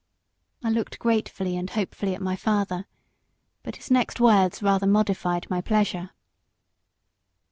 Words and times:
I 0.63 0.71
looked 0.71 0.97
gratefully 0.97 1.55
and 1.55 1.69
hopefully 1.69 2.15
at 2.15 2.23
my 2.23 2.35
father 2.35 2.87
but 3.61 3.75
his 3.75 3.91
next 3.91 4.19
words 4.19 4.63
rather 4.63 4.87
modified 4.87 5.47
my 5.47 5.61
pleasure. 5.61 6.09